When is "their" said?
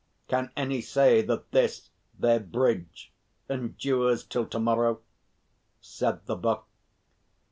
2.17-2.39